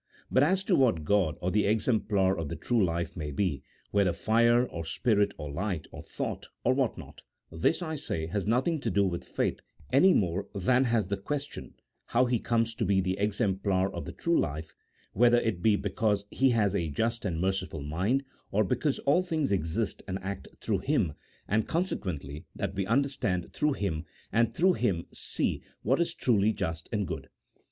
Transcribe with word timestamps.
But 0.31 0.41
as 0.41 0.63
to 0.63 0.75
what 0.75 1.05
God, 1.05 1.37
or 1.41 1.51
the 1.51 1.67
Exemplar 1.67 2.35
of 2.35 2.49
the 2.49 2.55
true 2.55 2.83
life, 2.83 3.15
may 3.15 3.29
be, 3.29 3.61
whether 3.91 4.13
fire, 4.13 4.65
or 4.65 4.83
spirit, 4.83 5.31
or 5.37 5.51
light, 5.51 5.85
or 5.91 6.01
thought, 6.01 6.47
or 6.63 6.73
what 6.73 6.97
not, 6.97 7.21
this, 7.51 7.83
I 7.83 7.93
say, 7.93 8.25
has 8.25 8.47
nothing 8.47 8.79
to 8.79 8.89
do 8.89 9.05
with 9.05 9.23
faith 9.23 9.59
any 9.93 10.15
more 10.15 10.47
than 10.55 10.85
has 10.85 11.07
the 11.09 11.17
ques 11.17 11.43
tion 11.45 11.75
how 12.07 12.25
He 12.25 12.39
comes 12.39 12.73
to 12.73 12.83
be 12.83 12.99
the 12.99 13.19
Exemplar 13.19 13.93
of 13.93 14.05
the 14.05 14.11
true 14.11 14.39
life,, 14.39 14.73
whether 15.13 15.37
it 15.39 15.61
be 15.61 15.75
because 15.75 16.25
He 16.31 16.49
has 16.49 16.73
a 16.73 16.89
just 16.89 17.23
and 17.23 17.39
merciful 17.39 17.83
mind, 17.83 18.23
or 18.49 18.63
because 18.63 18.97
all 19.05 19.21
things 19.21 19.51
exist 19.51 20.01
and 20.07 20.17
act 20.23 20.47
through 20.59 20.79
Him, 20.79 21.13
and 21.47 21.67
conse 21.67 21.93
188 21.93 21.93
A 21.93 21.93
THEOLOGICO 21.93 22.01
POLITICAL 22.01 22.01
TEEATISE. 22.01 22.01
[CHAP. 22.01 22.01
XIV. 22.01 22.41
quently 22.41 22.45
that 22.55 22.75
we 22.75 22.85
understand 22.87 23.53
through 23.53 23.73
Him, 23.73 24.05
and 24.33 24.55
through 24.55 24.73
Him 24.73 25.05
see 25.13 25.61
what 25.83 26.01
is 26.01 26.15
truly 26.15 26.53
just 26.53 26.89
and 26.91 27.05
good. 27.07 27.29